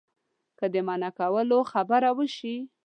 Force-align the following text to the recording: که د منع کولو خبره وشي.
که 0.59 0.65
د 0.73 0.75
منع 0.87 1.09
کولو 1.19 1.59
خبره 1.71 2.09
وشي. 2.17 2.55